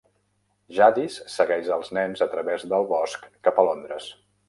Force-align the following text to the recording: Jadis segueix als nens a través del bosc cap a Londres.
Jadis 0.77 1.17
segueix 1.35 1.71
als 1.77 1.93
nens 1.99 2.25
a 2.29 2.31
través 2.35 2.69
del 2.75 2.91
bosc 2.97 3.33
cap 3.49 3.65
a 3.67 3.71
Londres. 3.73 4.15